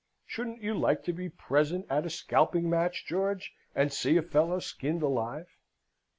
[0.25, 4.57] Shouldn't you like to be present at a scalping match, George, and see a fellow
[4.57, 5.59] skinned alive?"